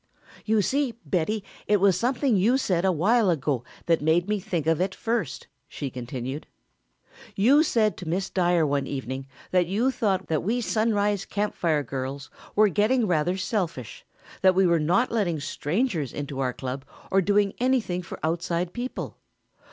"You 0.45 0.63
see, 0.63 0.95
Betty, 1.05 1.43
it 1.67 1.79
was 1.79 1.95
something 1.95 2.35
you 2.35 2.57
said 2.57 2.85
a 2.85 2.91
while 2.91 3.29
ago 3.29 3.63
that 3.85 4.01
made 4.01 4.27
me 4.27 4.39
think 4.39 4.65
of 4.65 4.81
it 4.81 4.95
first," 4.95 5.45
she 5.67 5.91
continued. 5.91 6.47
"You 7.35 7.61
said 7.61 7.97
to 7.97 8.07
Miss 8.07 8.31
Dyer 8.31 8.65
one 8.65 8.87
evening 8.87 9.27
that 9.51 9.67
you 9.67 9.91
thought 9.91 10.27
we 10.41 10.59
Sunrise 10.59 11.23
Camp 11.25 11.53
Fire 11.53 11.83
girls 11.83 12.31
were 12.55 12.67
getting 12.69 13.05
rather 13.05 13.37
selfish, 13.37 14.03
that 14.41 14.55
we 14.55 14.65
were 14.65 14.79
not 14.79 15.11
letting 15.11 15.39
strangers 15.39 16.13
into 16.13 16.39
our 16.39 16.51
club 16.53 16.83
or 17.11 17.21
doing 17.21 17.53
anything 17.59 18.01
for 18.01 18.19
outside 18.23 18.73
people. 18.73 19.17